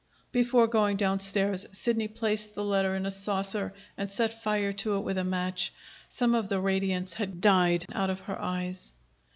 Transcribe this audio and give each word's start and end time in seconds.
Before 0.31 0.65
going 0.65 0.97
downstairs, 0.97 1.67
Sidney 1.73 2.07
placed 2.07 2.55
the 2.55 2.63
letter 2.63 2.95
in 2.95 3.05
a 3.05 3.11
saucer 3.11 3.71
and 3.95 4.11
set 4.11 4.41
fire 4.41 4.73
to 4.81 4.95
it 4.95 5.01
with 5.01 5.19
a 5.19 5.23
match. 5.23 5.71
Some 6.09 6.33
of 6.33 6.49
the 6.49 6.59
radiance 6.59 7.13
had 7.13 7.39
died 7.39 7.85
out 7.93 8.09
of 8.09 8.21
her 8.21 8.41
eyes. 8.41 8.93